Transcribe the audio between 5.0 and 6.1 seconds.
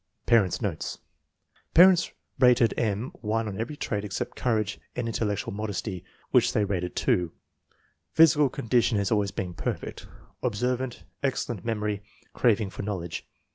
intellectual modesty,